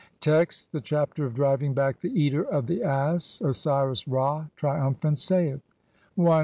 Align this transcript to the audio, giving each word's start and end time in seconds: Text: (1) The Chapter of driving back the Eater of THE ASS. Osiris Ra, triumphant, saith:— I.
Text: 0.19 0.69
(1) 0.73 0.79
The 0.79 0.83
Chapter 0.83 1.25
of 1.27 1.35
driving 1.35 1.75
back 1.75 1.99
the 1.99 2.09
Eater 2.19 2.41
of 2.43 2.65
THE 2.65 2.81
ASS. 2.81 3.39
Osiris 3.43 4.07
Ra, 4.07 4.47
triumphant, 4.57 5.19
saith:— 5.19 5.61
I. 6.19 6.39